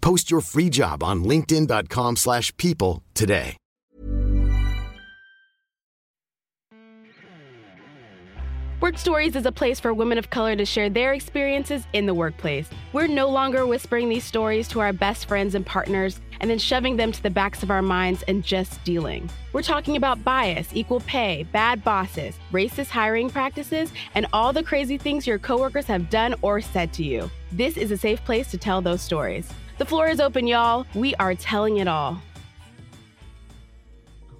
[0.00, 3.56] Post your free job on linkedin.com/people slash people today.
[8.80, 12.14] Work Stories is a place for women of color to share their experiences in the
[12.14, 12.70] workplace.
[12.92, 16.96] We're no longer whispering these stories to our best friends and partners and then shoving
[16.96, 19.28] them to the backs of our minds and just dealing.
[19.52, 24.96] We're talking about bias, equal pay, bad bosses, racist hiring practices, and all the crazy
[24.96, 27.28] things your coworkers have done or said to you.
[27.50, 29.52] This is a safe place to tell those stories.
[29.78, 30.86] The floor is open, y'all.
[30.92, 32.20] We are telling it all.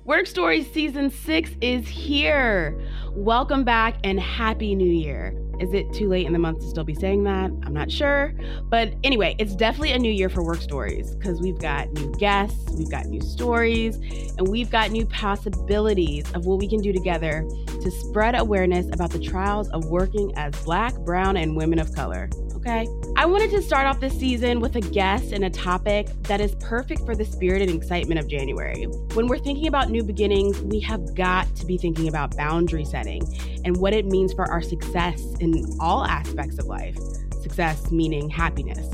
[0.04, 2.76] Work Stories Season 6 is here.
[3.12, 5.40] Welcome back and Happy New Year.
[5.60, 7.52] Is it too late in the month to still be saying that?
[7.62, 8.34] I'm not sure.
[8.64, 12.72] But anyway, it's definitely a new year for Work Stories because we've got new guests,
[12.72, 13.96] we've got new stories,
[14.38, 19.10] and we've got new possibilities of what we can do together to spread awareness about
[19.10, 22.28] the trials of working as Black, Brown, and women of color.
[22.58, 22.88] Okay?
[23.16, 26.56] I wanted to start off this season with a guest and a topic that is
[26.56, 28.84] perfect for the spirit and excitement of January.
[29.14, 33.22] When we're thinking about new beginnings, we have got to be thinking about boundary setting
[33.64, 36.98] and what it means for our success in all aspects of life.
[37.42, 38.88] Success meaning happiness.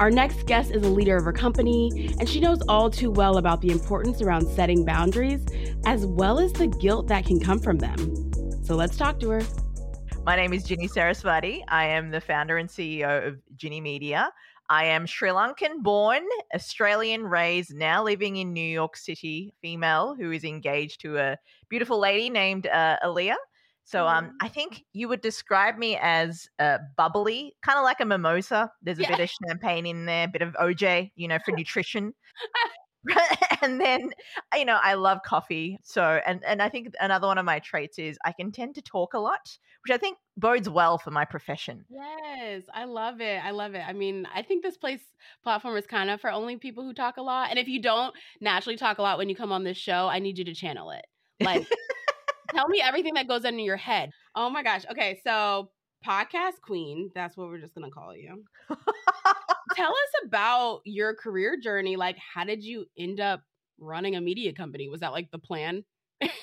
[0.00, 3.36] Our next guest is a leader of her company, and she knows all too well
[3.36, 5.44] about the importance around setting boundaries,
[5.84, 8.64] as well as the guilt that can come from them.
[8.64, 9.42] So let's talk to her.
[10.28, 11.64] My name is Ginni Saraswati.
[11.68, 14.30] I am the founder and CEO of Ginni Media.
[14.68, 16.22] I am Sri Lankan born,
[16.54, 21.38] Australian raised, now living in New York City, female who is engaged to a
[21.70, 23.36] beautiful lady named uh, Aaliyah.
[23.84, 28.04] So um, I think you would describe me as uh, bubbly, kind of like a
[28.04, 28.70] mimosa.
[28.82, 29.16] There's a Yeah.
[29.16, 32.12] bit of champagne in there, a bit of OJ, you know, for nutrition.
[33.62, 34.10] and then
[34.54, 37.98] you know i love coffee so and and i think another one of my traits
[37.98, 41.24] is i can tend to talk a lot which i think bodes well for my
[41.24, 43.42] profession Yes, I love it.
[43.44, 43.82] I love it.
[43.86, 45.00] I mean, I think this place
[45.42, 47.50] platform is kind of for only people who talk a lot.
[47.50, 50.18] And if you don't naturally talk a lot when you come on this show, I
[50.18, 51.04] need you to channel it.
[51.40, 51.66] Like,
[52.54, 54.10] tell me everything that goes on in your head.
[54.34, 54.84] Oh my gosh.
[54.90, 55.70] Okay, so
[56.06, 58.44] podcast queen, that's what we're just gonna call you.
[59.78, 61.96] tell us about your career journey.
[61.96, 63.42] Like, how did you end up
[63.78, 64.88] running a media company?
[64.88, 65.84] Was that like the plan?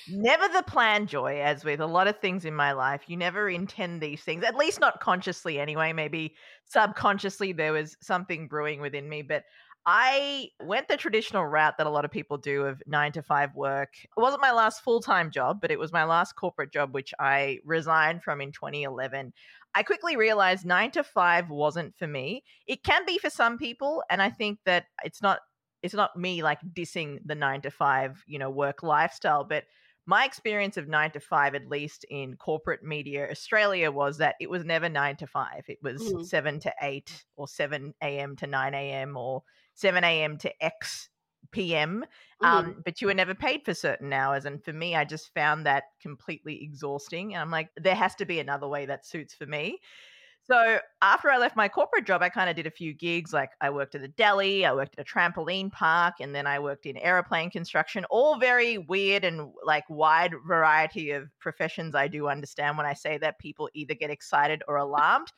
[0.07, 3.49] never the plan joy as with a lot of things in my life you never
[3.49, 9.09] intend these things at least not consciously anyway maybe subconsciously there was something brewing within
[9.09, 9.43] me but
[9.85, 13.53] I went the traditional route that a lot of people do of nine to five
[13.55, 13.89] work.
[14.03, 17.13] It wasn't my last full time job, but it was my last corporate job, which
[17.19, 19.31] I resigned from in 2011.
[19.75, 22.43] I quickly realized nine to five wasn't for me.
[22.67, 25.41] It can be for some people, and I think that it's not
[25.81, 29.65] it's not me like dissing the nine to five, you know, work lifestyle, but
[30.07, 34.49] my experience of nine to five, at least in corporate media Australia, was that it
[34.49, 35.65] was never nine to five.
[35.67, 36.21] It was Mhm.
[36.21, 38.35] seven to eight or 7 a.m.
[38.37, 39.17] to 9 a.m.
[39.17, 39.43] or
[39.73, 40.37] 7 a.m.
[40.39, 41.09] to X
[41.51, 42.05] p.m.
[42.41, 44.45] Um, but you were never paid for certain hours.
[44.45, 47.33] And for me, I just found that completely exhausting.
[47.33, 49.79] And I'm like, there has to be another way that suits for me.
[50.47, 53.33] So after I left my corporate job, I kind of did a few gigs.
[53.33, 56.59] Like I worked at a deli, I worked at a trampoline park, and then I
[56.59, 58.05] worked in aeroplane construction.
[58.11, 61.95] All very weird and like wide variety of professions.
[61.95, 65.31] I do understand when I say that people either get excited or alarmed.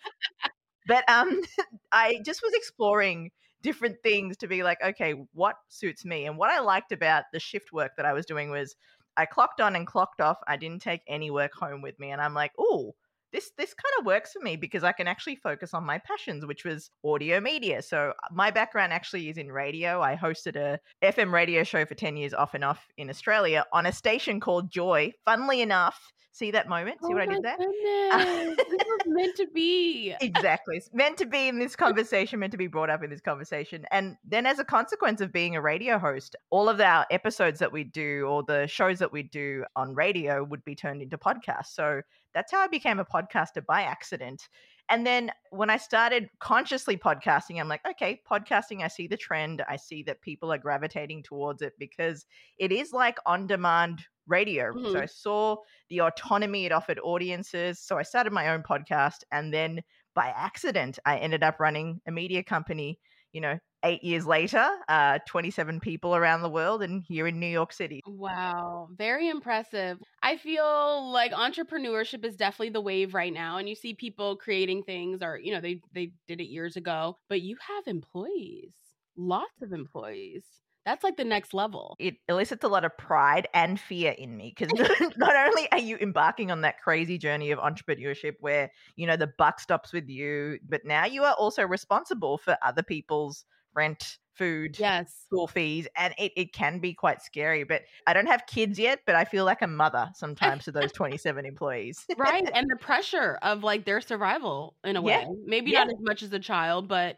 [0.87, 1.41] but um,
[1.93, 3.31] I just was exploring
[3.67, 6.25] different things to be like, okay, what suits me?
[6.25, 8.75] And what I liked about the shift work that I was doing was
[9.17, 10.37] I clocked on and clocked off.
[10.47, 12.93] I didn't take any work home with me, and I'm like, oh
[13.33, 16.45] this this kind of works for me because I can actually focus on my passions,
[16.45, 17.81] which was audio media.
[17.81, 20.01] So uh, my background actually is in radio.
[20.01, 23.85] I hosted a FM radio show for 10 years off and off in Australia on
[23.85, 25.11] a station called Joy.
[25.25, 25.99] Funnily enough,
[26.37, 26.99] See that moment?
[27.01, 27.57] See oh what I did there?
[27.57, 28.57] goodness.
[28.69, 30.13] this was meant to be.
[30.21, 30.77] exactly.
[30.77, 33.85] It's meant to be in this conversation, meant to be brought up in this conversation.
[33.89, 37.71] And then, as a consequence of being a radio host, all of our episodes that
[37.71, 41.73] we do or the shows that we do on radio would be turned into podcasts.
[41.73, 42.03] So
[42.35, 44.47] that's how I became a podcaster by accident.
[44.89, 49.63] And then when I started consciously podcasting, I'm like, okay, podcasting, I see the trend.
[49.67, 52.25] I see that people are gravitating towards it because
[52.57, 54.73] it is like on demand radio.
[54.73, 54.91] Mhm.
[54.91, 55.57] So I saw
[55.89, 57.79] the autonomy it offered audiences.
[57.79, 59.23] So I started my own podcast.
[59.31, 59.81] And then
[60.13, 62.99] by accident, I ended up running a media company,
[63.31, 67.47] you know, eight years later, uh, 27 people around the world and here in New
[67.47, 68.01] York City.
[68.05, 69.99] Wow, very impressive.
[70.21, 74.83] I feel like entrepreneurship is definitely the wave right now and you see people creating
[74.83, 78.73] things or you know they they did it years ago, but you have employees.
[79.15, 80.43] Lots of employees.
[80.87, 81.97] That's like the next level.
[81.99, 84.71] It elicits a lot of pride and fear in me because
[85.17, 89.33] not only are you embarking on that crazy journey of entrepreneurship where, you know, the
[89.37, 93.43] buck stops with you, but now you are also responsible for other people's
[93.77, 95.23] rent, food, Yes.
[95.27, 97.63] school fees, and it, it can be quite scary.
[97.63, 100.91] But I don't have kids yet, but I feel like a mother sometimes to those
[100.93, 102.05] 27 employees.
[102.17, 102.47] Right.
[102.53, 105.27] and the pressure of like their survival in a Yeah, way.
[105.45, 105.79] Maybe yeah.
[105.85, 107.17] not as much as a child, but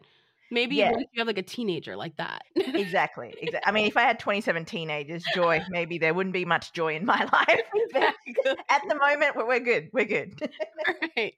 [0.52, 0.92] maybe Yeah.
[0.98, 2.44] you have like a teenager like that.
[2.56, 3.34] exactly.
[3.42, 3.60] Exactly.
[3.66, 7.06] I mean, if I had 27 teenagers, joy, maybe there wouldn't be much joy in
[7.06, 7.62] my life.
[7.76, 8.36] Exactly.
[8.70, 9.90] at the moment, we're, we're good.
[9.94, 10.42] We're good.
[10.88, 11.34] All right.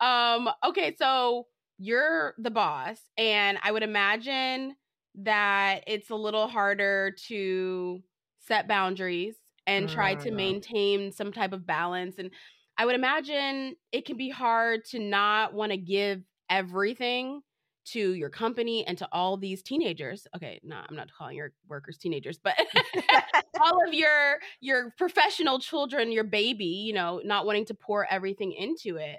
[0.00, 1.46] Um, okay, so
[1.82, 4.76] you're the boss, and I would imagine
[5.16, 8.02] that it's a little harder to
[8.38, 9.36] set boundaries
[9.66, 10.36] and try to Mm.
[10.36, 12.16] maintain some type of balance.
[12.18, 12.30] And
[12.78, 17.42] I would imagine it can be hard to not want to give everything
[17.84, 20.26] to your company and to all these teenagers.
[20.36, 22.56] Okay, no, I'm not calling your workers teenagers, but
[23.60, 28.52] all of your your professional children, your baby, you know, not wanting to pour everything
[28.52, 29.18] into it.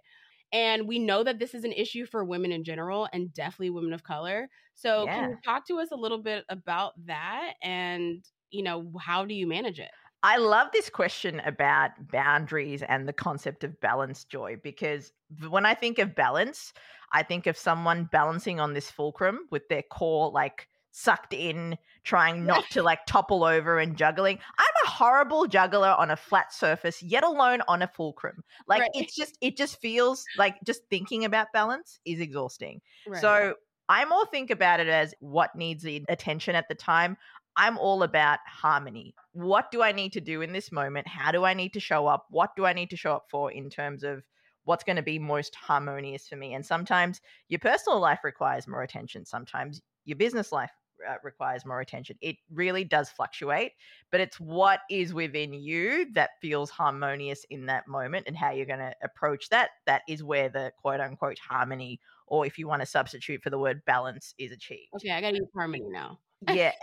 [0.53, 3.91] And we know that this is an issue for women in general and definitely women
[3.91, 4.47] of color.
[4.75, 9.25] So can you talk to us a little bit about that and, you know, how
[9.25, 9.89] do you manage it?
[10.21, 15.11] I love this question about boundaries and the concept of balance, Joy, because
[15.49, 16.71] when I think of balance,
[17.11, 22.45] I think of someone balancing on this fulcrum with their core like sucked in, trying
[22.45, 24.39] not to like topple over and juggling.
[24.57, 28.43] I'm a horrible juggler on a flat surface, yet alone on a fulcrum.
[28.67, 28.91] Like Right.
[28.93, 32.81] it's just, it just feels like just thinking about balance is exhausting.
[33.07, 33.21] Right.
[33.21, 33.55] So
[33.89, 37.17] I more think about it as what needs the attention at the time.
[37.55, 39.13] I'm all about harmony.
[39.31, 41.07] What do I need to do in this moment?
[41.07, 42.25] How do I need to show up?
[42.29, 44.23] What do I need to show up for in terms of
[44.63, 46.53] what's going to be most harmonious for me?
[46.53, 47.19] And sometimes
[47.49, 49.25] your personal life requires more attention.
[49.25, 50.71] Sometimes your business life
[51.07, 52.17] uh, requires more attention.
[52.21, 53.73] It really does fluctuate,
[54.11, 58.65] but it's what is within you that feels harmonious in that moment and how you're
[58.65, 59.71] going to approach that.
[59.85, 63.59] That is where the quote unquote harmony, or if you want to substitute for the
[63.59, 66.19] word balance, is achieved okay, I got to use harmony now.
[66.51, 66.73] yeah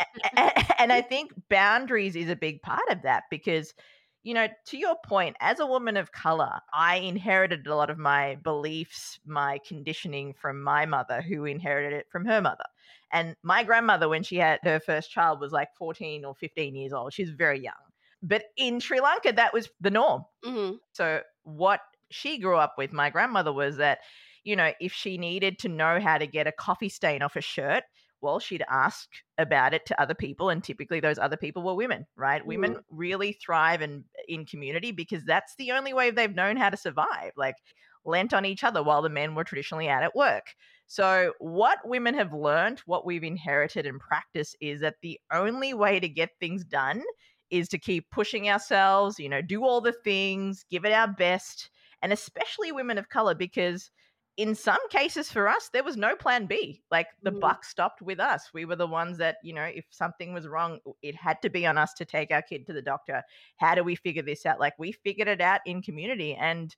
[0.78, 3.74] and i think boundaries is a big part of that because
[4.22, 7.98] you know to your point as a woman of color i inherited a lot of
[7.98, 12.64] my beliefs my conditioning from my mother who inherited it from her mother
[13.12, 16.92] and my grandmother when she had her first child was like 14 or 15 years
[16.92, 17.74] old she's very young
[18.22, 22.92] but in sri lanka that was the norm hmm so what she grew up with,
[22.92, 23.98] my grandmother, was that,
[24.44, 27.40] you know, if she needed to know how to get a coffee stain off a
[27.40, 27.84] shirt,
[28.20, 29.08] well, she'd ask
[29.38, 32.44] about it to other people, and typically those other people were women, right?
[32.44, 36.76] Women really thrive in in community because that's the only way they've known how to
[36.76, 37.32] survive.
[37.36, 37.56] Like
[38.04, 40.54] lent on each other while the men were traditionally out at work.
[40.90, 46.00] So, what women have learned, what we've inherited and practiced is that the only way
[46.00, 47.04] to get things done
[47.48, 51.70] is to keep pushing ourselves, you know, do all the things, give it our best,
[52.02, 53.88] and especially women of color, because
[54.36, 56.82] in some cases for us, there was no plan B.
[56.90, 57.40] Like the Mhm.
[57.40, 58.52] buck stopped with us.
[58.52, 61.66] We were the ones that, you know, if something was wrong, it had to be
[61.66, 63.22] on us to take our kid to the doctor.
[63.58, 64.58] How do we figure this out?
[64.58, 66.34] Like we figured it out in community.
[66.34, 66.74] And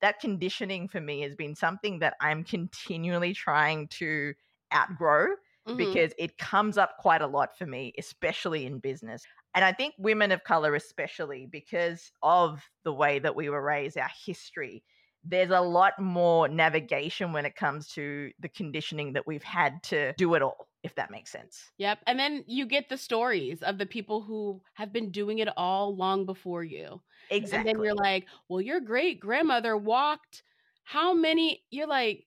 [0.00, 4.34] that conditioning for me has been something that I'm continually trying to
[4.72, 5.36] outgrow
[5.66, 5.96] Mhm.
[5.96, 9.24] because it comes up quite a lot for me, especially in business.
[9.54, 13.98] And I think women of color, especially because of the way that we were raised,
[13.98, 14.84] our history,
[15.24, 20.12] there's a lot more navigation when it comes to the conditioning that we've had to
[20.18, 21.70] do it all, if that makes sense.
[21.78, 21.98] Yep.
[22.06, 25.96] And then you get the stories of the people who have been doing it all
[25.96, 27.00] long before you.
[27.30, 27.70] Exactly.
[27.70, 30.42] And then you're like, well, your great grandmother walked
[30.84, 31.62] how many?
[31.70, 32.26] You're like,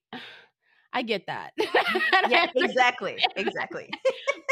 [0.92, 1.52] I get that.
[2.28, 3.16] Yeah, exactly.
[3.36, 3.88] Exactly.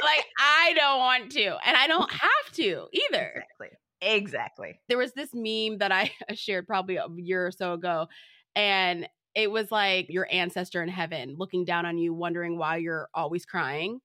[0.03, 3.45] like, I don't want to, and I don't have to either.
[3.61, 3.69] Exactly.
[4.01, 4.81] Exactly.
[4.89, 8.07] There was this meme that I shared probably a year or so ago,
[8.57, 13.09] and it was like your ancestor in heaven looking down on you, wondering why you're
[13.15, 14.01] always crying.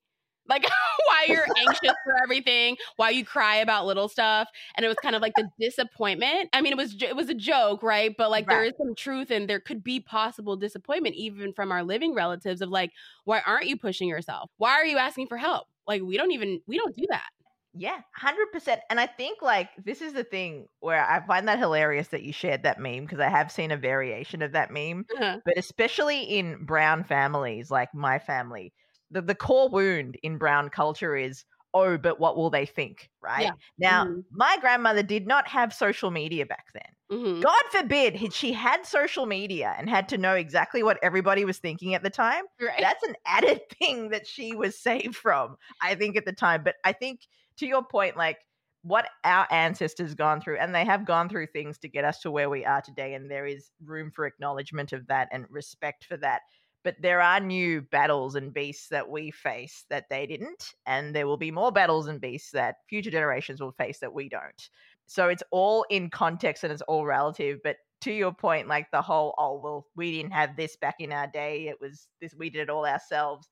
[0.49, 0.63] Like
[1.07, 5.15] why you're anxious for everything, why you cry about little stuff, and it was kind
[5.15, 6.49] of like the disappointment.
[6.51, 8.13] I mean, it was it was a joke, right?
[8.17, 8.55] But like right.
[8.55, 12.61] there is some truth, and there could be possible disappointment even from our living relatives
[12.61, 12.91] of like,
[13.23, 14.49] why aren't you pushing yourself?
[14.57, 15.67] Why are you asking for help?
[15.87, 17.29] Like we don't even we don't do that.
[17.73, 18.77] Yeah, 100%.
[18.89, 22.33] And I think like this is the thing where I find that hilarious that you
[22.33, 25.39] shared that meme because I have seen a variation of that meme, uh-huh.
[25.45, 28.73] but especially in brown families like my family,
[29.09, 33.09] the, the core wound in brown culture is oh, but what will they think?
[33.21, 33.43] Right.
[33.43, 33.51] Yeah.
[33.77, 34.19] Now, mm-hmm.
[34.31, 37.17] my grandmother did not have social media back then.
[37.17, 37.41] Mm-hmm.
[37.41, 41.93] God forbid she had social media and had to know exactly what everybody was thinking
[41.93, 42.43] at the time.
[42.59, 42.79] Right.
[42.79, 46.63] That's an added thing that she was saved from, I think, at the time.
[46.63, 47.21] But I think
[47.61, 48.39] to your point, like
[48.83, 52.31] what our ancestors gone through, and they have gone through things to get us to
[52.31, 56.17] where we are today, and there is room for acknowledgement of that and respect for
[56.17, 56.41] that.
[56.83, 61.27] But there are new battles and beasts that we face that they didn't, and there
[61.27, 64.69] will be more battles and beasts that future generations will face that we don't.
[65.05, 67.59] So it's all in context and it's all relative.
[67.63, 71.11] But to your point, like the whole, oh, well, we didn't have this back in
[71.11, 71.67] our day.
[71.67, 73.47] It was this, we did it all ourselves.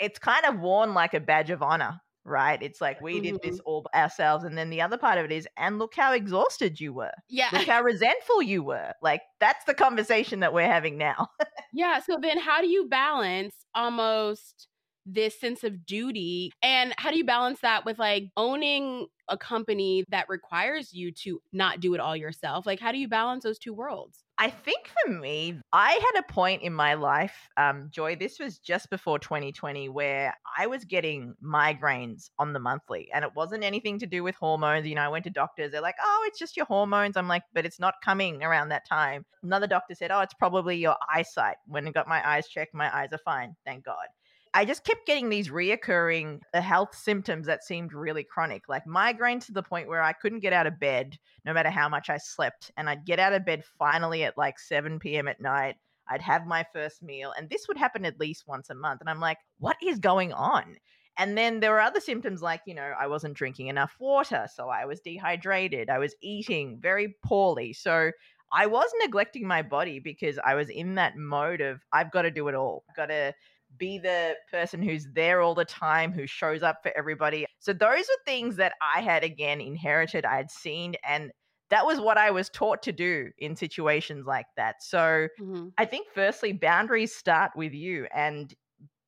[0.00, 2.62] It's kind of worn like a badge of honor right?
[2.62, 3.66] It's like we did this mm-hmm.
[3.66, 4.44] all ourselves.
[4.44, 7.12] And then the other part of it is, and look how exhausted you were.
[7.28, 7.48] Yeah.
[7.52, 8.92] Look how resentful you were.
[9.02, 11.28] Like that's the conversation that we're having now.
[11.72, 12.00] yeah.
[12.00, 14.68] So then how do you balance almost
[15.06, 20.02] this sense of duty and how do you balance that with like owning a company
[20.08, 23.58] that requires you to not do it all yourself like how do you balance those
[23.58, 28.16] two worlds I think for me, I had a point in my life, um, Joy,
[28.16, 33.08] this was just before 2020, where I was getting migraines on the monthly.
[33.14, 34.88] And it wasn't anything to do with hormones.
[34.88, 37.16] You know, I went to doctors, they're like, oh, it's just your hormones.
[37.16, 39.24] I'm like, but it's not coming around that time.
[39.44, 41.56] Another doctor said, oh, it's probably your eyesight.
[41.66, 44.06] When I got my eyes checked, my eyes are fine, thank God.
[44.56, 49.40] I just kept getting these reoccurring uh, health symptoms that seemed really chronic, like migraine
[49.40, 52.18] to the point where I couldn't get out of bed no matter how much I
[52.18, 52.70] slept.
[52.76, 55.26] And I'd get out of bed finally at like 7 p.m.
[55.26, 55.74] at night.
[56.08, 59.00] I'd have my first meal, and this would happen at least once a month.
[59.00, 60.76] And I'm like, what is going on?
[61.16, 64.46] And then there were other symptoms like, you know, I wasn't drinking enough water.
[64.54, 65.88] So I was dehydrated.
[65.88, 67.72] I was eating very poorly.
[67.72, 68.10] So
[68.52, 72.30] I was neglecting my body because I was in that mode of, I've got to
[72.30, 72.84] do it all.
[72.88, 73.32] I've got to
[73.78, 77.46] be the person who's there all the time, who shows up for everybody.
[77.58, 81.30] So those are things that I had again inherited, I had seen, and
[81.70, 84.76] that was what I was taught to do in situations like that.
[84.82, 85.68] So mm-hmm.
[85.78, 88.06] I think, firstly, boundaries start with you.
[88.14, 88.54] And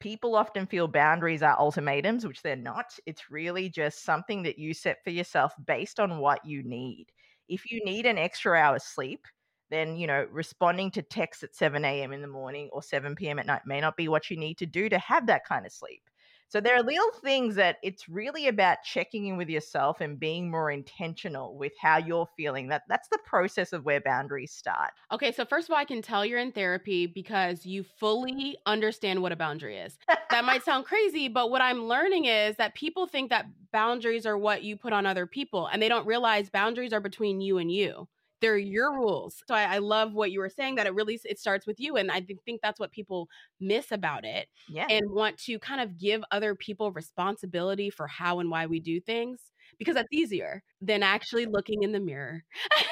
[0.01, 2.87] people often feel boundaries are ultimatums, which they're not.
[3.05, 7.07] It's really just something that you set for yourself based on what you need.
[7.49, 9.27] If you need an extra hour's sleep,
[9.71, 13.39] then you know responding to texts at 7 a.m in the morning or 7 p.m
[13.39, 15.73] at night may not be what you need to do to have that kind of
[15.73, 16.03] sleep
[16.49, 20.49] so there are little things that it's really about checking in with yourself and being
[20.49, 22.69] more intentional with how you're feeling.
[22.69, 24.93] That that's the process of where boundaries start.
[25.11, 29.23] Okay, so first of all, I can tell you're in therapy because you fully understand
[29.23, 29.99] what a boundary is.
[30.31, 34.39] that might sound crazy, but what I'm learning is that people think that boundaries are
[34.39, 37.73] what you put on other people and they don't realize boundaries are between you and
[37.73, 38.07] you
[38.41, 39.43] they're your rules.
[39.47, 41.97] So I, I, love what you were saying that it really it starts with you,
[41.97, 43.29] and I think that's what people
[43.61, 44.49] miss about it.
[44.69, 48.81] Yeah, and want to kind of give other people responsibility for how and why we
[48.81, 49.41] do things
[49.79, 52.45] because that's easier than actually looking in the mirror.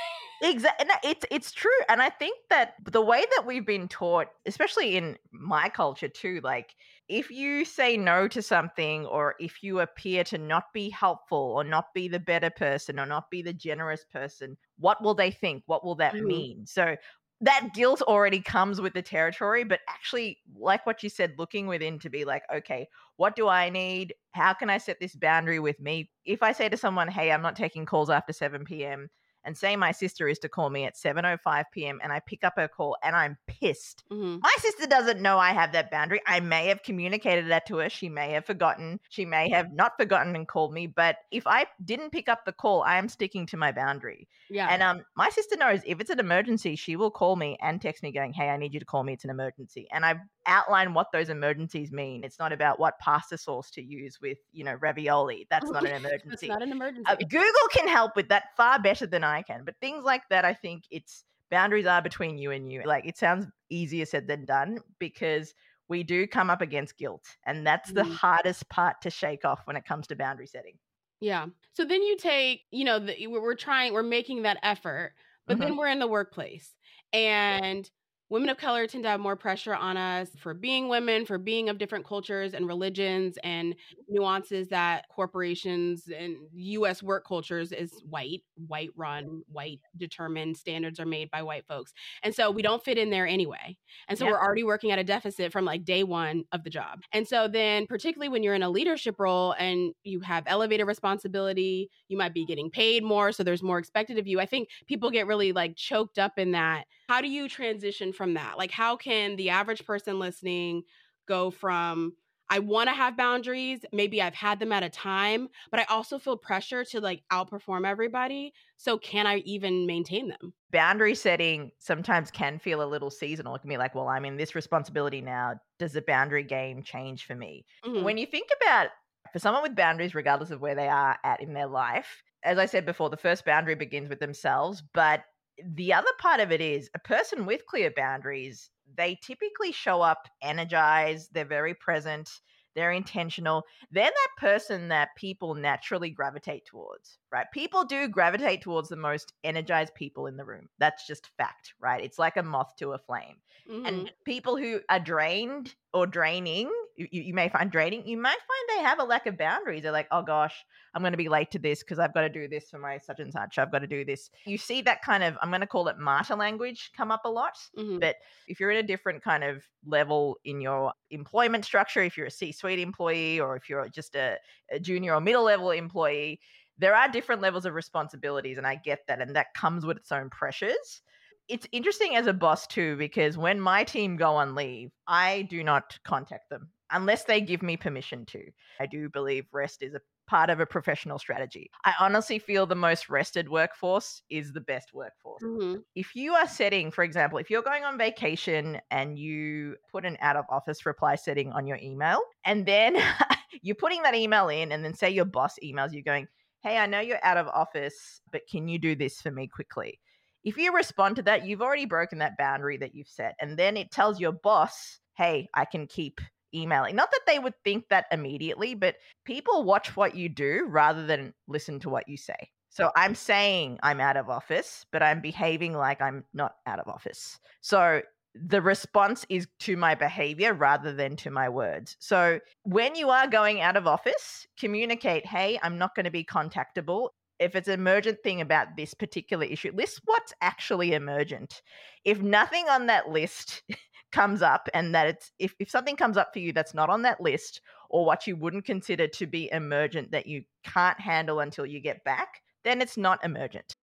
[0.45, 4.97] exactly it's it's true and i think that the way that we've been taught especially
[4.97, 6.75] in my culture too like
[7.09, 11.65] if you say no to something or if you appear to not be helpful or
[11.65, 15.63] not be the better person or not be the generous person what will they think?
[15.67, 16.25] What will that mm.
[16.25, 16.67] mean?
[16.67, 16.97] So
[17.41, 21.99] that guilt already comes with the territory but actually like what you said looking within
[21.99, 24.15] to be like okay what do i need?
[24.31, 26.11] How can i set this boundary with me?
[26.25, 29.11] If i say to someone hey i'm not taking calls after 7 p.m
[29.45, 32.01] and say my sister is to call me at 7:05 p.m.
[32.03, 34.05] and I pick up her call and I'm pissed.
[34.11, 34.39] Mm-hmm.
[34.43, 36.21] My sister doesn't know I have that boundary.
[36.27, 37.91] I may have communicated that to her.
[37.91, 39.01] She may have forgotten.
[39.09, 42.53] She may have not forgotten and called me, but if I didn't pick up the
[42.53, 44.29] call, I am sticking to my boundary.
[44.51, 44.69] Yeah.
[44.71, 48.03] And um my sister knows if it's an emergency, she will call me and text
[48.03, 49.13] me going, "Hey, I need you to call me.
[49.13, 52.25] It's an emergency." And I outline what those emergencies mean.
[52.25, 55.47] It's not about what pasta sauce to use with, you know, ravioli.
[55.51, 56.49] That's not an emergency.
[56.49, 57.05] That's not an emergency.
[57.07, 59.65] Uh, Google can help with that far better than I can.
[59.65, 62.83] But things like that, I think it's boundaries are between you and you.
[62.85, 65.55] Like it sounds easier said than done because
[65.89, 67.25] we do come up against guilt.
[67.47, 67.95] And that's mm.
[67.95, 70.75] the hardest part to shake off when it comes to boundary setting.
[71.21, 71.47] Yeah.
[71.73, 75.15] So then you take, you know, the, we're trying, we're making that effort,
[75.47, 75.63] but mm-hmm.
[75.63, 76.71] then we're in the workplace
[77.13, 77.89] and
[78.31, 81.69] women of color tend to have more pressure on us for being women, for being
[81.69, 83.75] of different cultures and religions and
[84.09, 91.07] nuances that corporations and US work cultures is white, white run, white determined standards are
[91.07, 91.93] made by white folks.
[92.23, 93.77] And so we don't fit in there anyway.
[94.09, 94.33] And so yep.
[94.33, 97.01] we're already working at a deficit from like day 1 of the job.
[97.13, 101.91] And so then particularly when you're in a leadership role and you have elevated responsibility,
[102.09, 104.41] you might be getting paid more so there's more expected of you.
[104.41, 108.35] I think people get really like choked up in that how do you transition from
[108.35, 108.59] that?
[108.59, 110.83] Like, how can the average person listening
[111.27, 112.15] go from,
[112.51, 116.19] I want to have boundaries, maybe I've had them at a time, but I also
[116.19, 118.53] feel pressure to like outperform everybody.
[118.77, 120.53] So, can I even maintain them?
[120.71, 123.55] Boundary setting sometimes can feel a little seasonal.
[123.55, 125.55] It can be like, well, I'm in this responsibility now.
[125.79, 127.65] Does the boundary game change for me?
[127.85, 128.05] Mm-hmm.
[128.05, 128.89] When you think about
[129.33, 132.67] for someone with boundaries, regardless of where they are at in their life, as I
[132.67, 135.25] said before, the first boundary begins with themselves, but
[135.63, 140.29] the other part of it is a person with clear boundaries, they typically show up
[140.43, 142.29] energized, they're very present,
[142.75, 143.65] they're intentional.
[143.91, 147.47] They're that person that people naturally gravitate towards, right?
[147.53, 150.69] People do gravitate towards the most energized people in the room.
[150.79, 152.03] That's just fact, right?
[152.03, 153.37] It's like a moth to a flame.
[153.71, 153.87] Mm-hmm.
[153.87, 158.79] And people who are drained or draining, you, you may find draining, you might find
[158.79, 159.83] they have a lack of boundaries.
[159.83, 162.29] They're like, oh gosh, I'm going to be late to this because I've got to
[162.29, 163.59] do this for my such and such.
[163.59, 164.31] I've got to do this.
[164.47, 167.29] You see that kind of, I'm going to call it martyr language come up a
[167.29, 167.57] lot.
[167.77, 167.99] Mm-hmm.
[167.99, 172.27] But if you're in a different kind of level in your employment structure, if you're
[172.27, 174.37] a C suite employee or if you're just a,
[174.71, 176.41] a junior or middle level employee,
[176.79, 178.59] there are different levels of responsibilities.
[178.59, 179.21] And I get that.
[179.21, 181.03] And that comes with its own pressures
[181.49, 185.63] it's interesting as a boss too because when my team go on leave i do
[185.63, 188.41] not contact them unless they give me permission to
[188.81, 192.75] i do believe rest is a part of a professional strategy i honestly feel the
[192.75, 195.81] most rested workforce is the best workforce mm-hmm.
[195.95, 200.17] if you are setting for example if you're going on vacation and you put an
[200.21, 202.97] out of office reply setting on your email and then
[203.63, 206.27] you're putting that email in and then say your boss emails you going
[206.63, 210.01] hey i know you're out of office but can you do this for me quickly
[210.45, 213.35] if you respond to that, you've already broken that boundary that you've set.
[213.41, 216.21] And then it tells your boss, hey, I can keep
[216.55, 216.97] emailing.
[216.97, 221.35] Not that they would think that immediately, but people watch what you do rather than
[221.49, 222.51] listen to what you say.
[222.71, 226.89] So I'm saying I'm out of office, but I'm behaving like I'm not out of
[226.89, 227.39] office.
[227.61, 228.03] So
[228.35, 231.97] the response is to my behavior rather than to my words.
[232.01, 236.25] So when you are going out of office, communicate, hey, I'm not going to be
[236.25, 241.63] contactable if it's an emergent thing about this particular issue, list what's actually emergent.
[242.05, 243.63] If nothing on that list
[244.15, 247.03] comes up and that it's if, if something comes up for you that's not on
[247.03, 251.67] that list or what you wouldn't consider to be emergent that you can't handle until
[251.67, 253.75] you get back, then it's not emergent.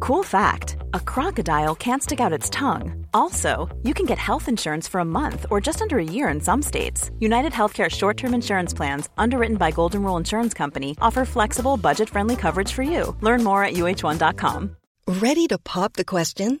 [0.00, 3.04] Cool fact a crocodile can't stick out its tongue.
[3.12, 6.40] Also, you can get health insurance for a month or just under a year in
[6.40, 7.10] some states.
[7.18, 12.08] United Healthcare short term insurance plans, underwritten by Golden Rule Insurance Company, offer flexible, budget
[12.08, 13.16] friendly coverage for you.
[13.22, 14.76] Learn more at uh1.com.
[15.08, 16.60] Ready to pop the question?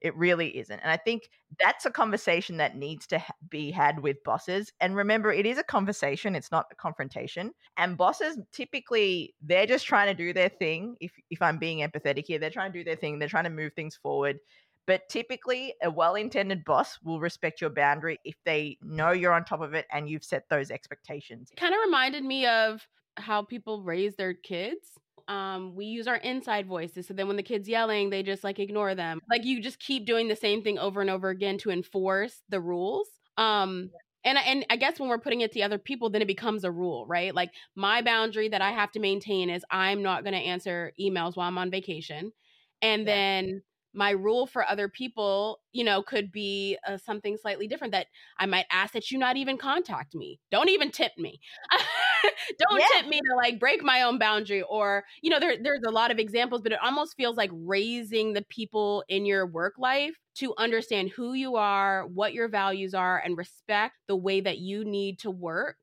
[0.00, 0.80] It really isn't.
[0.80, 4.72] And I think that's a conversation that needs to ha- be had with bosses.
[4.80, 7.52] And remember, it is a conversation, it's not a confrontation.
[7.76, 10.96] And bosses typically, they're just trying to do their thing.
[11.00, 13.50] If, if I'm being empathetic here, they're trying to do their thing, they're trying to
[13.50, 14.38] move things forward.
[14.86, 19.44] But typically, a well intended boss will respect your boundary if they know you're on
[19.44, 21.50] top of it and you've set those expectations.
[21.56, 22.86] Kind of reminded me of
[23.16, 24.98] how people raise their kids
[25.30, 27.06] um, we use our inside voices.
[27.06, 29.20] So then when the kid's yelling, they just like ignore them.
[29.30, 32.60] Like you just keep doing the same thing over and over again to enforce the
[32.60, 33.06] rules.
[33.38, 33.90] Um,
[34.24, 36.70] and and I guess when we're putting it to other people, then it becomes a
[36.70, 37.32] rule, right?
[37.32, 41.36] Like my boundary that I have to maintain is I'm not going to answer emails
[41.36, 42.32] while I'm on vacation.
[42.82, 43.14] And yeah.
[43.14, 43.62] then
[43.94, 48.46] my rule for other people, you know, could be uh, something slightly different that I
[48.46, 50.40] might ask that you not even contact me.
[50.50, 51.40] Don't even tip me.
[52.58, 52.86] Don't yeah.
[52.94, 56.10] tip me to like break my own boundary or, you know, there, there's a lot
[56.10, 60.54] of examples, but it almost feels like raising the people in your work life to
[60.58, 65.18] understand who you are, what your values are, and respect the way that you need
[65.20, 65.76] to work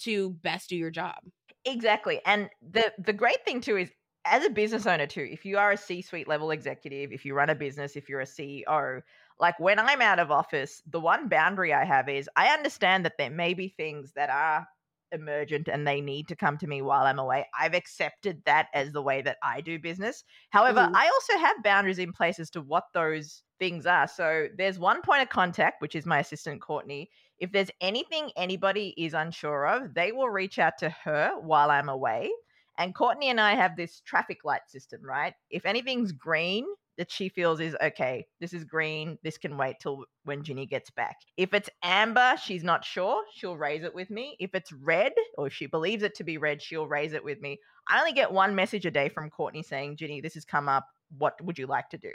[0.00, 1.18] to best do your job.
[1.64, 2.20] Exactly.
[2.24, 3.90] And the the great thing too is
[4.24, 7.50] as a business owner too, if you are a C-suite level executive, if you run
[7.50, 9.02] a business, if you're a CEO,
[9.38, 13.16] like when I'm out of office, the one boundary I have is I understand that
[13.18, 14.66] there may be things that are
[15.12, 17.46] emergent and they need to come to me while I'm away.
[17.58, 20.24] I've accepted that as the way that I do business.
[20.50, 20.94] However, mm.
[20.94, 24.08] I also have boundaries in place as to what those things are.
[24.08, 27.10] So there's one point of contact, which is my assistant, Courtney.
[27.38, 31.88] If there's anything anybody is unsure of, they will reach out to her while I'm
[31.88, 32.30] away.
[32.78, 35.34] And Courtney and I have this traffic light system, right?
[35.50, 36.64] If anything's green,
[37.00, 40.90] that she feels is okay, this is green, this can wait till when Ginni gets
[40.90, 41.16] back.
[41.38, 44.36] If it's amber, she's not sure, she'll raise it with me.
[44.38, 47.40] If it's red, or if she believes it to be red, she'll raise it with
[47.40, 47.58] me.
[47.88, 50.84] I only get one message a day from Courtney saying, Ginni, this has come up.
[51.16, 52.12] What would you like to do?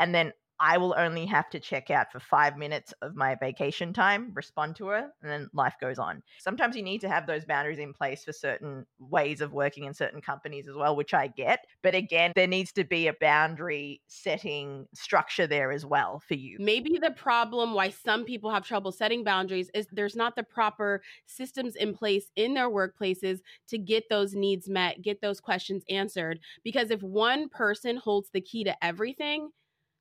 [0.00, 3.92] And then I will only have to check out for five minutes of my vacation
[3.92, 6.22] time, respond to her, and then life goes on.
[6.38, 9.94] Sometimes you need to have those boundaries in place for certain ways of working in
[9.94, 11.66] certain companies as well, which I get.
[11.82, 16.56] But again, there needs to be a boundary setting structure there as well for you.
[16.60, 21.02] Maybe the problem why some people have trouble setting boundaries is there's not the proper
[21.26, 26.38] systems in place in their workplaces to get those needs met, get those questions answered.
[26.62, 29.50] Because if one person holds the key to everything,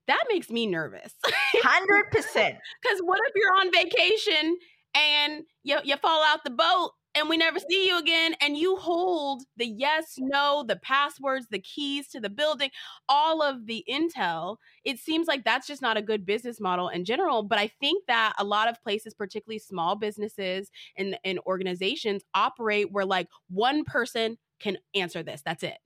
[0.08, 1.14] that makes me nervous.
[1.56, 2.12] 100%.
[2.12, 4.58] Because what if you're on vacation
[4.96, 8.76] and you, you fall out the boat and we never see you again and you
[8.76, 12.70] hold the yes no the passwords the keys to the building
[13.08, 17.06] all of the intel it seems like that's just not a good business model in
[17.06, 22.24] general but i think that a lot of places particularly small businesses and, and organizations
[22.34, 25.78] operate where like one person can answer this that's it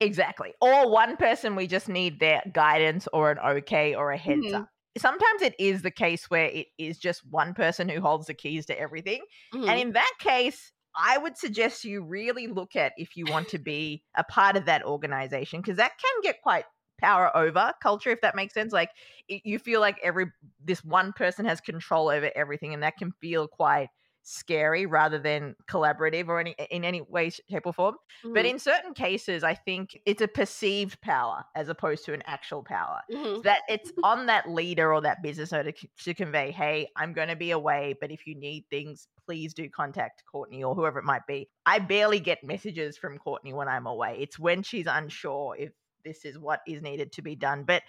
[0.00, 0.52] Exactly.
[0.60, 4.62] Or one person, we just need their guidance or an okay or a heads mm-hmm.
[4.62, 4.68] up.
[4.96, 8.66] Sometimes it is the case where it is just one person who holds the keys
[8.66, 9.22] to everything.
[9.54, 9.68] Mm-hmm.
[9.68, 13.58] And in that case, I would suggest you really look at if you want to
[13.58, 16.64] be a part of that organization because that can get quite
[17.00, 18.88] power over culture if that makes sense like
[19.26, 20.26] you feel like every
[20.64, 23.88] this one person has control over everything and that can feel quite
[24.24, 28.32] scary rather than collaborative or any in any way shape or form mm-hmm.
[28.32, 32.62] but in certain cases i think it's a perceived power as opposed to an actual
[32.62, 33.36] power mm-hmm.
[33.36, 37.12] so that it's on that leader or that business owner to, to convey hey i'm
[37.12, 40.98] going to be away but if you need things please do contact courtney or whoever
[40.98, 44.86] it might be i barely get messages from courtney when i'm away it's when she's
[44.86, 45.70] unsure if
[46.02, 47.82] this is what is needed to be done but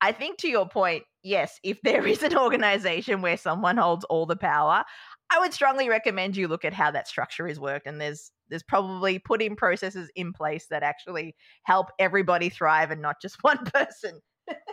[0.00, 4.26] I think to your point, yes, if there is an organization where someone holds all
[4.26, 4.84] the power,
[5.32, 7.86] I would strongly recommend you look at how that structure is worked.
[7.86, 13.20] And there's there's probably putting processes in place that actually help everybody thrive and not
[13.22, 14.20] just one person.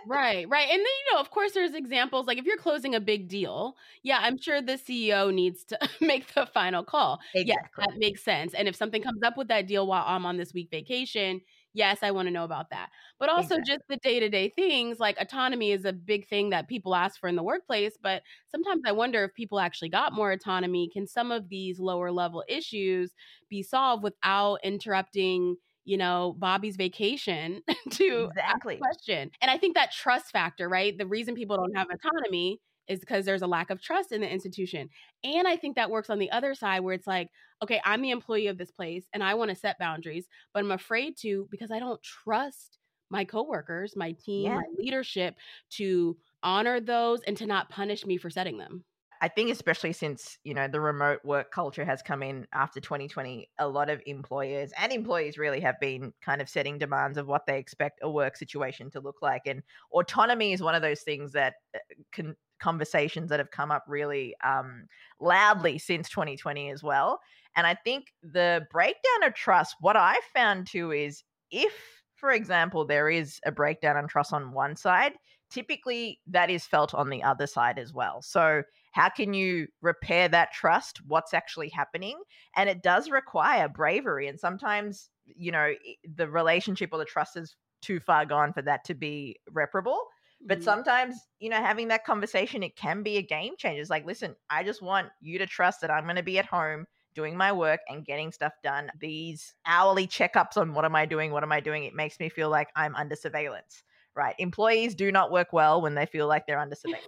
[0.07, 0.67] right, right.
[0.69, 3.75] And then, you know, of course, there's examples like if you're closing a big deal,
[4.01, 7.19] yeah, I'm sure the CEO needs to make the final call.
[7.35, 7.83] Exactly.
[7.83, 8.55] Yeah, that makes sense.
[8.55, 11.41] And if something comes up with that deal while I'm on this week vacation,
[11.77, 12.89] yes, I want to know about that.
[13.19, 13.63] But also exactly.
[13.65, 17.19] just the day to day things like autonomy is a big thing that people ask
[17.19, 17.97] for in the workplace.
[18.01, 22.11] But sometimes I wonder if people actually got more autonomy, can some of these lower
[22.11, 23.13] level issues
[23.49, 25.57] be solved without interrupting?
[25.85, 31.07] you know bobby's vacation to exactly question and i think that trust factor right the
[31.07, 34.89] reason people don't have autonomy is because there's a lack of trust in the institution.
[35.23, 37.29] And I think that works on the other side where it's like,
[37.63, 40.71] okay, I'm the employee of this place and I want to set boundaries, but I'm
[40.71, 42.77] afraid to because I don't trust
[43.09, 44.55] my coworkers, my team, yeah.
[44.55, 45.35] my leadership
[45.71, 48.83] to honor those and to not punish me for setting them.
[49.19, 53.49] I think especially since, you know, the remote work culture has come in after 2020,
[53.57, 57.47] a lot of employers and employees really have been kind of setting demands of what
[57.47, 61.31] they expect a work situation to look like and autonomy is one of those things
[61.31, 61.79] that uh,
[62.11, 64.87] can conversations that have come up really um,
[65.19, 67.19] loudly since 2020 as well.
[67.55, 71.73] And I think the breakdown of trust, what I found too is if,
[72.15, 75.13] for example, there is a breakdown on trust on one side,
[75.49, 78.21] typically that is felt on the other side as well.
[78.21, 81.01] So, how can you repair that trust?
[81.05, 82.19] What's actually happening?
[82.55, 84.27] And it does require bravery.
[84.27, 85.73] And sometimes, you know,
[86.15, 89.99] the relationship or the trust is too far gone for that to be reparable.
[90.41, 90.65] But mm-hmm.
[90.65, 93.81] sometimes, you know, having that conversation, it can be a game changer.
[93.81, 96.45] It's like, listen, I just want you to trust that I'm going to be at
[96.45, 98.91] home doing my work and getting stuff done.
[98.99, 101.31] These hourly checkups on what am I doing?
[101.31, 101.83] What am I doing?
[101.83, 103.83] It makes me feel like I'm under surveillance,
[104.15, 104.35] right?
[104.37, 107.07] Employees do not work well when they feel like they're under surveillance.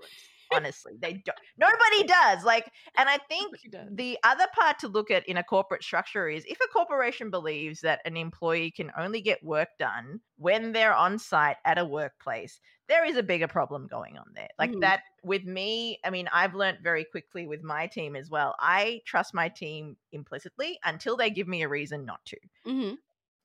[0.52, 0.94] Honestly.
[1.02, 1.38] They don't.
[1.58, 2.44] Nobody does.
[2.44, 3.56] Like, and I think
[3.92, 7.82] the other part to look at in a corporate structure is if a corporation believes
[7.82, 12.60] that an employee can only get work done when they're on site at a workplace,
[12.88, 14.48] there is a bigger problem going on there.
[14.58, 14.82] Like mm.
[14.82, 18.56] that with me, I mean, I've learned very quickly with my team as well.
[18.60, 22.38] I trust my team implicitly until they give me a reason not to.
[22.68, 22.96] Mm-hmm.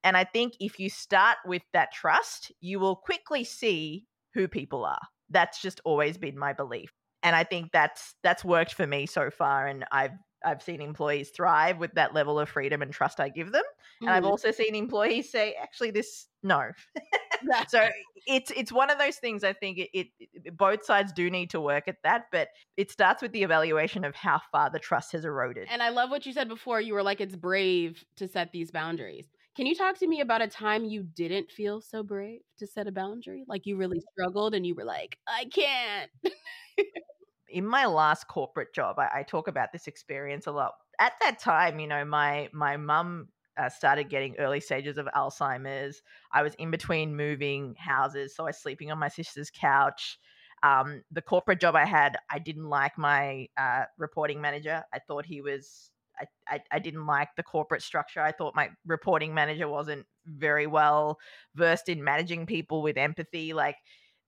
[0.03, 4.85] And I think if you start with that trust, you will quickly see who people
[4.85, 5.01] are.
[5.31, 6.93] That's just always been my belief.
[7.23, 10.13] And I think that's that's worked for me so far and I've
[10.45, 13.63] I've seen employees thrive with that level of freedom and trust I give them.
[14.01, 14.13] And mm.
[14.13, 16.71] I've also seen employees say, actually, this no.
[17.69, 17.89] so
[18.27, 19.45] it's it's one of those things.
[19.45, 22.91] I think it, it, it, both sides do need to work at that, but it
[22.91, 25.69] starts with the evaluation of how far the trust has eroded.
[25.71, 26.81] And I love what you said before.
[26.81, 29.27] You were like, it's brave to set these boundaries.
[29.57, 32.89] Can you talk to me about a time you didn't feel so brave to set
[32.89, 33.45] a boundary?
[33.47, 36.11] Like you really struggled and you were like, I can't.
[37.49, 40.73] In my last corporate job, I, I, talk about this experience a lot.
[40.99, 46.03] At that time, you know, my my mum uh, started getting early stages of Alzheimer's.
[46.33, 50.19] I was in between moving houses, so I was sleeping on my sister's couch.
[50.65, 54.83] Um, the corporate job I had, I didn't like my uh, reporting manager.
[54.93, 55.91] I thought he was
[56.49, 58.21] I, I, didn't like the corporate structure.
[58.21, 61.19] I thought my reporting manager wasn't very well
[61.55, 63.53] versed in managing people with empathy.
[63.53, 63.77] Like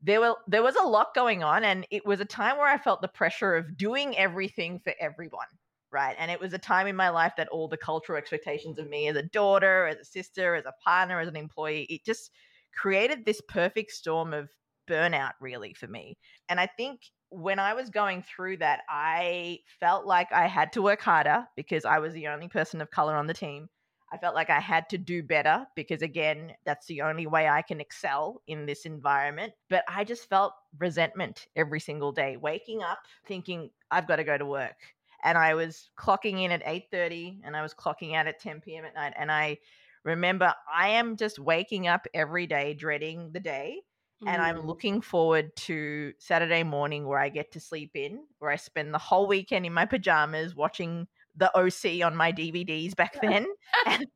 [0.02, 2.78] there were there was a lot going on, and it was a time where I
[2.78, 5.46] felt the pressure of doing everything for everyone.
[5.92, 6.16] Right.
[6.18, 9.08] And it was a time in my life that all the cultural expectations of me
[9.08, 12.32] as a daughter, as a sister, as a partner, as an employee, it just
[12.74, 14.50] created this perfect storm of
[14.88, 16.18] burnout really for me.
[16.48, 20.82] And I think when I was going through that, I felt like I had to
[20.82, 23.68] work harder because I was the only person of color on the team.
[24.12, 27.62] I felt like I had to do better because, again, that's the only way I
[27.62, 29.52] can excel in this environment.
[29.68, 34.38] But I just felt resentment every single day, waking up thinking, I've got to go
[34.38, 34.76] to work.
[35.24, 38.84] And I was clocking in at 8:30 and I was clocking out at 10 p.m.
[38.84, 39.14] at night.
[39.16, 39.58] And I
[40.04, 43.82] remember I am just waking up every day dreading the day
[44.24, 44.66] and I'm mm.
[44.66, 48.98] looking forward to Saturday morning where I get to sleep in, where I spend the
[48.98, 53.46] whole weekend in my pajamas watching the OC on my DVDs back then.
[53.86, 54.06] and,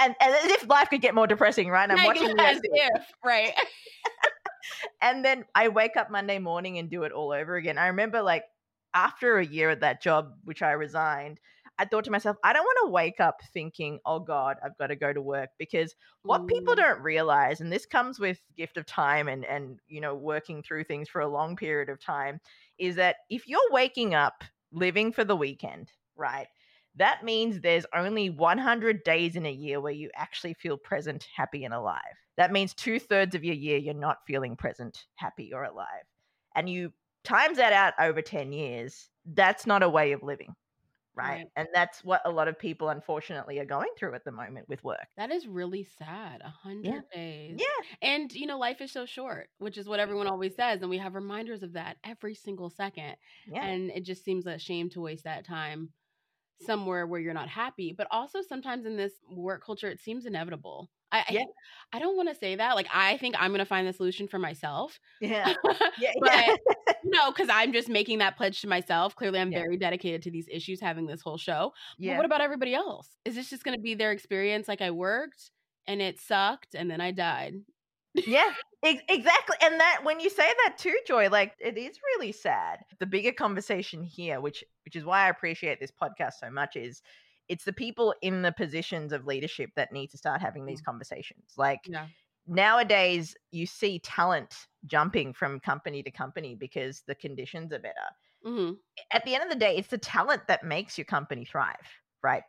[0.00, 1.90] and, and, as if life could get more depressing, right?
[1.90, 3.54] I'm watching as if, right.
[5.00, 7.78] and then I wake up Monday morning and do it all over again.
[7.78, 8.44] I remember like
[8.94, 11.40] after a year at that job, which I resigned,
[11.82, 14.86] I thought to myself, I don't want to wake up thinking, oh God, I've got
[14.86, 15.50] to go to work.
[15.58, 16.48] Because what mm.
[16.48, 20.62] people don't realize, and this comes with gift of time and and you know, working
[20.62, 22.40] through things for a long period of time,
[22.78, 26.46] is that if you're waking up living for the weekend, right?
[26.94, 31.64] That means there's only 100 days in a year where you actually feel present, happy,
[31.64, 31.98] and alive.
[32.36, 36.04] That means two thirds of your year you're not feeling present, happy, or alive.
[36.54, 36.92] And you
[37.24, 40.54] times that out over 10 years, that's not a way of living
[41.14, 41.28] right?
[41.28, 41.46] right?
[41.56, 44.82] And that's what a lot of people unfortunately are going through at the moment with
[44.84, 45.06] work.
[45.16, 46.42] That is really sad.
[46.44, 47.16] A hundred yeah.
[47.16, 47.58] days.
[47.58, 48.08] Yeah.
[48.08, 50.80] And you know, life is so short, which is what everyone always says.
[50.80, 53.16] And we have reminders of that every single second.
[53.46, 53.64] Yeah.
[53.64, 55.90] And it just seems a shame to waste that time
[56.64, 57.94] somewhere where you're not happy.
[57.96, 60.90] But also sometimes in this work culture, it seems inevitable.
[61.12, 61.40] I, yeah.
[61.92, 62.74] I, I don't want to say that.
[62.74, 64.98] Like, I think I'm going to find the solution for myself.
[65.20, 65.52] Yeah.
[65.98, 66.12] yeah.
[66.20, 66.56] but, you
[67.10, 69.14] know, because I'm just making that pledge to myself.
[69.14, 69.58] Clearly, I'm yeah.
[69.60, 71.72] very dedicated to these issues, having this whole show.
[71.98, 72.12] Yeah.
[72.12, 73.08] But what about everybody else?
[73.24, 74.68] Is this just going to be their experience?
[74.68, 75.50] Like, I worked
[75.86, 77.54] and it sucked and then I died.
[78.14, 79.56] yeah, exactly.
[79.62, 82.80] And that when you say that too, Joy, like it is really sad.
[82.98, 87.02] The bigger conversation here, which which is why I appreciate this podcast so much, is
[87.48, 90.86] it's the people in the positions of leadership that need to start having these mm.
[90.86, 91.52] conversations.
[91.56, 92.06] Like yeah.
[92.46, 94.54] nowadays, you see talent
[94.86, 97.94] jumping from company to company because the conditions are better.
[98.46, 98.72] Mm-hmm.
[99.12, 101.76] At the end of the day, it's the talent that makes your company thrive,
[102.22, 102.42] right?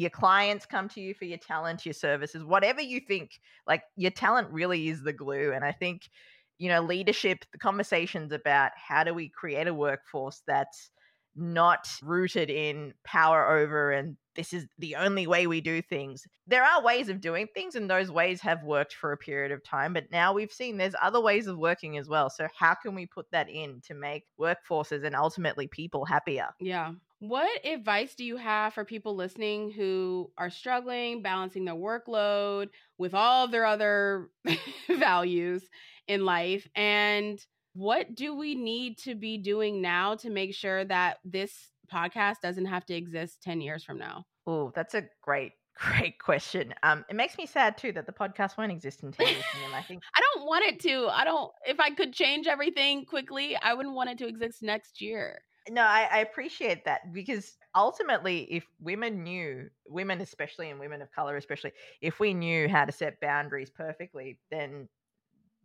[0.00, 3.38] Your clients come to you for your talent, your services, whatever you think.
[3.66, 5.52] Like your talent really is the glue.
[5.52, 6.08] And I think,
[6.56, 10.90] you know, leadership, the conversations about how do we create a workforce that's
[11.36, 16.26] not rooted in power over and this is the only way we do things.
[16.46, 19.62] There are ways of doing things, and those ways have worked for a period of
[19.62, 19.92] time.
[19.92, 22.30] But now we've seen there's other ways of working as well.
[22.30, 26.48] So, how can we put that in to make workforces and ultimately people happier?
[26.58, 26.92] Yeah.
[27.20, 33.12] What advice do you have for people listening who are struggling balancing their workload with
[33.12, 34.30] all of their other
[34.88, 35.62] values
[36.08, 36.66] in life?
[36.74, 37.38] And
[37.74, 41.52] what do we need to be doing now to make sure that this
[41.92, 44.24] podcast doesn't have to exist 10 years from now?
[44.46, 46.74] Oh, that's a great Great question.
[46.82, 49.44] Um, it makes me sad too that the podcast won't exist in ten years.
[49.64, 51.08] And I think I don't want it to.
[51.10, 51.50] I don't.
[51.66, 55.40] If I could change everything quickly, I wouldn't want it to exist next year.
[55.68, 61.12] No, I, I appreciate that because ultimately, if women knew, women especially, and women of
[61.12, 64.88] color especially, if we knew how to set boundaries perfectly, then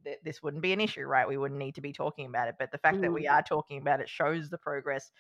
[0.04, 1.28] th- this wouldn't be an issue, right?
[1.28, 2.56] We wouldn't need to be talking about it.
[2.60, 3.32] But the fact that we mm.
[3.32, 5.12] are talking about it shows the progress.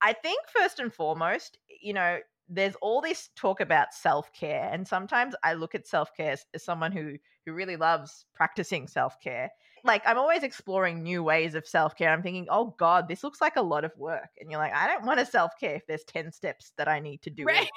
[0.00, 5.34] I think first and foremost, you know, there's all this talk about self-care and sometimes
[5.44, 7.16] i look at self-care as, as someone who
[7.48, 9.50] who really loves practicing self-care.
[9.84, 12.10] Like i'm always exploring new ways of self-care.
[12.10, 14.28] I'm thinking oh god this looks like a lot of work.
[14.40, 17.22] And you're like i don't want to self-care if there's 10 steps that i need
[17.22, 17.68] to do Right.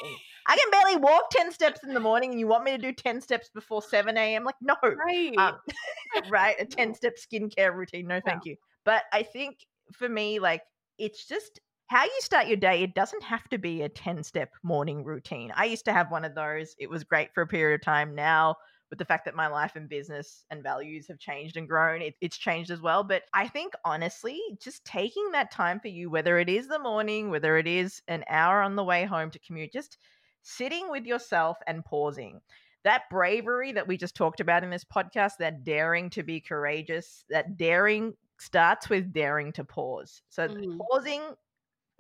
[0.48, 2.92] i can barely walk 10 steps in the morning and you want me to do
[2.92, 4.76] 10 steps before 7 a.m like no.
[4.84, 5.38] Right.
[5.38, 5.58] um,
[6.30, 6.56] right?
[6.60, 8.20] A 10 step skincare routine no.
[8.26, 8.56] thank you.
[8.84, 9.60] But i think
[9.94, 10.64] for me like
[10.98, 11.60] it's just
[11.92, 15.52] how you start your day it doesn't have to be a 10 step morning routine
[15.56, 18.16] i used to have one of those it was great for a period of time
[18.16, 18.56] now
[18.90, 22.16] with the fact that my life and business and values have changed and grown it,
[22.22, 26.38] it's changed as well but i think honestly just taking that time for you whether
[26.40, 29.74] it is the morning whether it is an hour on the way home to commute
[29.74, 29.98] just
[30.44, 32.40] sitting with yourself and pausing
[32.84, 37.26] that bravery that we just talked about in this podcast, that daring to be courageous,
[37.30, 40.24] that daring starts with daring to pause.
[40.30, 40.80] So Mhm.
[40.90, 41.22] pausing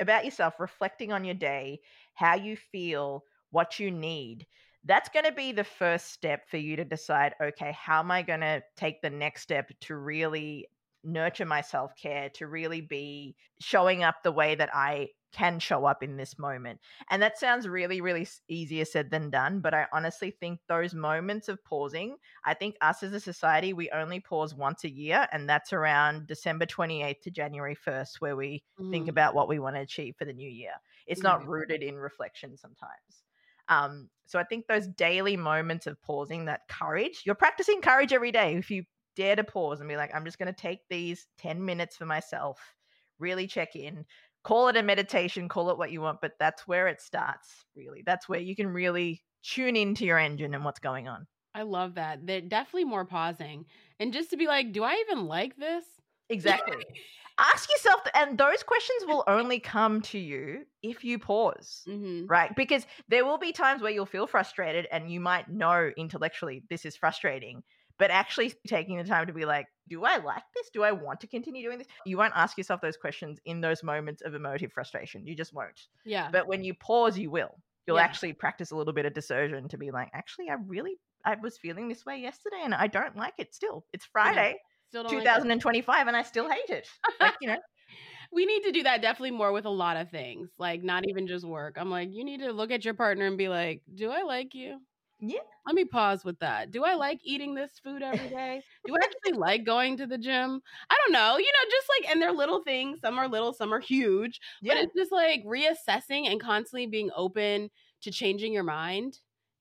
[0.01, 1.79] about yourself, reflecting on your day,
[2.13, 4.45] how you feel, what you need.
[4.83, 8.23] That's going to be the first step for you to decide, okay, how am I
[8.23, 10.67] going to take the next step to really
[11.03, 15.85] nurture my self care, to really be showing up the way that I can show
[15.85, 16.81] up in this moment.
[17.09, 19.61] And that sounds really, really easier said than done.
[19.61, 23.89] But I honestly think those moments of pausing, I think us as a society, we
[23.91, 28.63] only pause once a year, and that's around December 28th to January 1st, where we
[28.91, 29.07] think Mhm.
[29.07, 30.73] about what we want to achieve for the new year.
[31.07, 33.23] It's not rooted in reflection sometimes.
[33.69, 38.31] Um, so I think those daily moments of pausing, that courage, you're practicing courage every
[38.31, 38.55] day.
[38.57, 38.83] If you
[39.15, 42.05] dare to pause and be like, I'm just going to take these 10 minutes for
[42.05, 42.75] myself,
[43.19, 44.05] really check in,
[44.43, 48.03] call it a meditation, call it what you want, but that's where it starts, really.
[48.05, 51.27] That's where you can really tune into your engine and what's going on.
[51.53, 52.25] I love that.
[52.27, 53.65] They're definitely more pausing.
[53.99, 55.85] And just to be like, do I even like this?
[56.29, 56.85] Exactly.
[57.37, 61.87] Ask yourself, and those questions will only come to you if you pause.
[61.87, 62.55] hmm right?
[62.55, 66.85] Because there will be times where you'll feel frustrated and you might know intellectually this
[66.85, 67.63] is frustrating,
[68.01, 70.71] but actually taking the time to be like, do I like this?
[70.73, 71.85] Do I want to continue doing this?
[72.03, 75.27] You won't ask yourself those questions in those moments of emotive frustration.
[75.27, 75.79] You just won't.
[76.03, 76.27] Yeah.
[76.31, 77.59] But when you pause, you will.
[77.85, 78.03] You'll Yeah.
[78.03, 80.97] actually practice a little bit of discernment to be like, actually, I really.
[81.23, 83.85] I was feeling this way yesterday and I don't like it still.
[83.93, 84.55] It's Friday,
[84.89, 85.25] Still don't like it.
[85.25, 86.87] 2025, and I still hate it.
[87.19, 87.57] Like, you know,
[88.33, 91.27] we need to do that definitely more with a lot of things, like not even
[91.27, 91.75] just work.
[91.77, 94.55] I'm like, you need to look at your partner and be like, do I like
[94.55, 94.79] you?
[95.21, 95.39] Yeah.
[95.65, 96.71] Let me pause with that.
[96.71, 98.63] Do I like eating this food every day?
[98.85, 100.61] Do I actually like going to the gym?
[100.89, 101.37] I don't know.
[101.37, 102.99] You know, just like, and they're little things.
[103.01, 104.39] Some are little, some are huge.
[104.65, 107.69] But it's just like reassessing and constantly being open
[108.01, 109.19] to changing your mind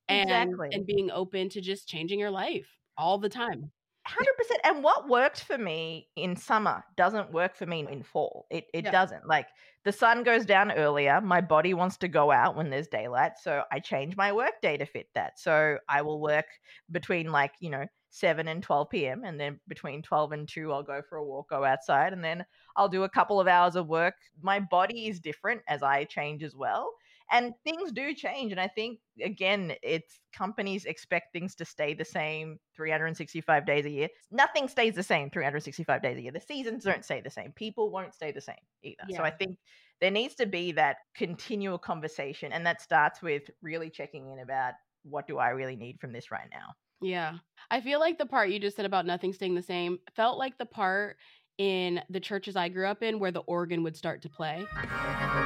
[0.09, 0.69] and, Exactly.
[0.71, 3.71] and being open to just changing your life all the time.
[4.17, 4.59] Hundred percent.
[4.63, 8.45] And what worked for me in summer doesn't work for me in fall.
[8.49, 8.91] It it Yeah.
[8.91, 9.27] doesn't.
[9.27, 9.47] Like
[9.85, 11.21] the sun goes down earlier.
[11.21, 14.75] My body wants to go out when there's daylight, so I change my work day
[14.77, 15.39] to fit that.
[15.39, 16.47] So I will work
[16.89, 19.23] between like you know seven and twelve p.m.
[19.23, 22.45] and then between twelve and two, I'll go for a walk, go outside, and then
[22.75, 24.15] I'll do a couple of hours of work.
[24.41, 26.91] My body is different as I change as well.
[27.31, 28.51] And things do change.
[28.51, 33.89] And I think, again, it's companies expect things to stay the same 365 days a
[33.89, 34.09] year.
[34.31, 36.31] Nothing stays the same 365 days a year.
[36.33, 37.53] The seasons don't stay the same.
[37.53, 39.03] People won't stay the same either.
[39.15, 39.57] So I think
[40.01, 42.51] there needs to be that continual conversation.
[42.51, 46.31] And that starts with really checking in about what do I really need from this
[46.31, 46.73] right now?
[47.01, 47.37] Yeah.
[47.71, 50.57] I feel like the part you just said about nothing staying the same felt like
[50.57, 51.17] the part
[51.57, 54.65] in the churches I grew up in where the organ would start to play,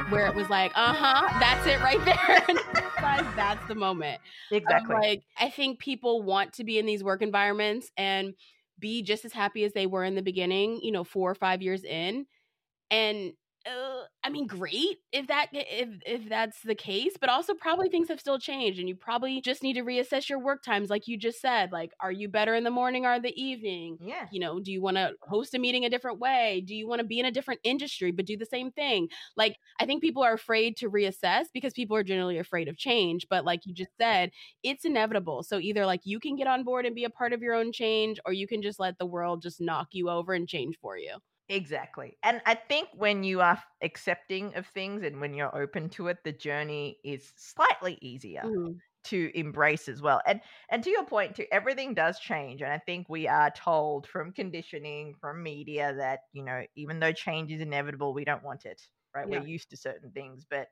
[0.08, 2.44] where it was like, uh huh, that's it right there.
[2.48, 4.20] And you realize that's the moment.
[4.50, 4.94] Exactly.
[4.94, 8.34] like, I think people want to be in these work environments and
[8.78, 11.62] be just as happy as they were in the beginning, you know, four or five
[11.62, 12.26] years in.
[12.90, 13.32] And
[13.66, 18.08] uh, I mean, great if that if if that's the case, but also probably things
[18.08, 21.18] have still changed, and you probably just need to reassess your work times, like you
[21.18, 21.72] just said.
[21.72, 23.98] Like, are you better in the morning or the evening?
[24.00, 24.26] yeah.
[24.30, 26.62] You know, do you want to host a meeting a different way?
[26.66, 29.08] Do you want to be in a different industry but do the same thing?
[29.36, 33.26] Like, I think people are afraid to reassess because people are generally afraid of change.
[33.28, 34.30] But like you just said,
[34.62, 35.42] it's inevitable.
[35.42, 37.72] So either like you can get on board and be a part of your own
[37.72, 40.96] change, or you can just let the world just knock you over and change for
[40.98, 41.16] you.
[41.48, 42.18] Exactly.
[42.24, 46.24] And I think when you are accepting of things and when you're open to it,
[46.24, 48.50] the journey is slightly easier.
[48.50, 48.80] Mhm.
[49.04, 50.20] to embrace as well.
[50.26, 52.60] And and to your point too, everything does change.
[52.60, 57.12] And I think we are told from conditioning, from media that, you know, even though
[57.12, 58.82] change is inevitable, we don't want it.
[59.14, 59.28] Right.
[59.28, 59.30] Yeah.
[59.30, 60.44] We're used to certain things.
[60.44, 60.68] But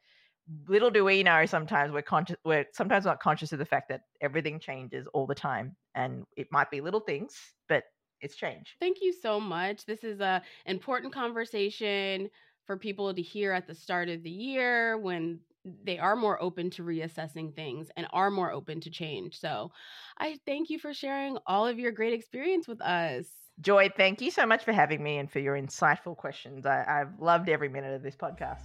[0.69, 4.03] little do we know sometimes we're conscious we're sometimes not conscious of the fact that
[4.21, 5.77] everything changes all the time.
[5.95, 7.85] And it might be little things, but
[8.21, 8.77] it's change.
[8.81, 9.87] Thank you so much.
[9.87, 12.31] This is a important conversation
[12.67, 15.41] for people to hear at the start of the year when
[15.83, 19.39] they are more open to reassessing things and are more open to change.
[19.39, 19.73] So
[20.19, 23.27] I thank you for sharing all of your great experience with us.
[23.61, 26.67] Joy, thank you so much for having me and for your insightful questions.
[26.67, 28.63] I, have loved every minute of this podcast.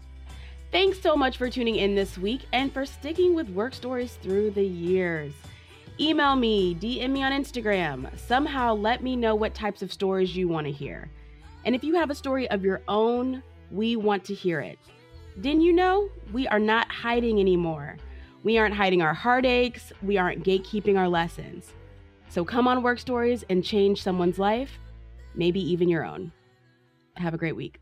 [0.72, 4.52] Thanks so much for tuning in this week and for sticking with work stories through
[4.52, 5.34] the years.
[6.02, 8.18] Email me, DM me on Instagram.
[8.18, 11.10] Somehow let me know what types of stories you want to hear.
[11.66, 14.80] And if you have a story of your own, we want to hear it.
[15.42, 16.08] Didn't you know?
[16.32, 17.98] We are not hiding anymore.
[18.44, 19.92] We aren't hiding our heartaches.
[20.02, 21.74] We aren't gatekeeping our lessons.
[22.30, 24.80] So come on, Work Stories, and change someone's life,
[25.36, 26.32] maybe even your own.
[27.18, 27.82] Have a great week.